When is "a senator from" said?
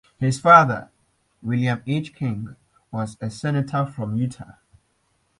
3.21-4.15